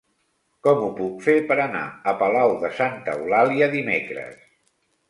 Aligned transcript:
Com 0.67 0.79
ho 0.85 0.87
puc 0.99 1.21
fer 1.25 1.35
per 1.51 1.57
anar 1.67 1.83
a 2.13 2.17
Palau 2.25 2.57
de 2.65 2.75
Santa 2.81 3.17
Eulàlia 3.21 3.71
dimecres? 3.79 4.43